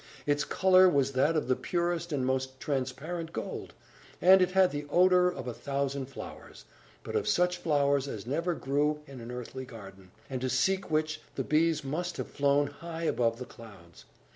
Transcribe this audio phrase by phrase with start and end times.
[0.25, 3.71] Its colour was that of the purest and most transparent gold;
[4.19, 6.65] and it had the odour of a thousand flowers;
[7.03, 11.21] but of such flowers as never grew in an earthly garden, and to seek which
[11.35, 14.05] the bees must have flown high above the clouds.